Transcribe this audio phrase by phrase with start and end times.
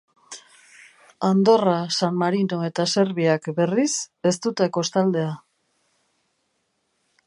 [1.27, 3.91] Andorra, San Marino eta Serbiak, berriz,
[4.31, 5.33] ez dute kostaldea.